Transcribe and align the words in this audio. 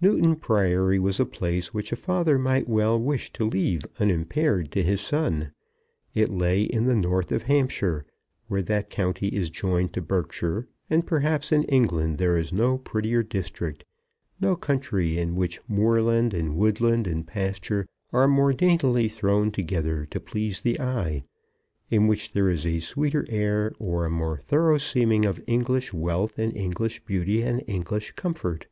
Newton 0.00 0.34
Priory 0.34 0.98
was 0.98 1.20
a 1.20 1.24
place 1.24 1.72
which 1.72 1.92
a 1.92 1.96
father 1.96 2.36
might 2.36 2.68
well 2.68 2.98
wish 3.00 3.32
to 3.34 3.44
leave 3.48 3.82
unimpaired 4.00 4.72
to 4.72 4.82
his 4.82 5.00
son. 5.00 5.52
It 6.16 6.30
lay 6.30 6.62
in 6.62 6.86
the 6.86 6.96
north 6.96 7.30
of 7.30 7.44
Hampshire, 7.44 8.04
where 8.48 8.62
that 8.62 8.90
county 8.90 9.28
is 9.28 9.50
joined 9.50 9.92
to 9.92 10.02
Berkshire; 10.02 10.66
and 10.90 11.06
perhaps 11.06 11.52
in 11.52 11.62
England 11.62 12.18
there 12.18 12.36
is 12.36 12.52
no 12.52 12.76
prettier 12.76 13.22
district, 13.22 13.84
no 14.40 14.56
country 14.56 15.16
in 15.16 15.36
which 15.36 15.60
moorland 15.68 16.34
and 16.34 16.56
woodland 16.56 17.06
and 17.06 17.24
pasture 17.24 17.86
are 18.12 18.26
more 18.26 18.52
daintily 18.52 19.08
thrown 19.08 19.52
together 19.52 20.06
to 20.06 20.18
please 20.18 20.60
the 20.60 20.80
eye, 20.80 21.22
in 21.88 22.08
which 22.08 22.32
there 22.32 22.50
is 22.50 22.66
a 22.66 22.80
sweeter 22.80 23.24
air, 23.28 23.72
or 23.78 24.04
a 24.04 24.10
more 24.10 24.38
thorough 24.38 24.78
seeming 24.78 25.24
of 25.24 25.40
English 25.46 25.92
wealth 25.92 26.36
and 26.36 26.56
English 26.56 27.04
beauty 27.04 27.42
and 27.42 27.62
English 27.68 28.10
comfort. 28.16 28.66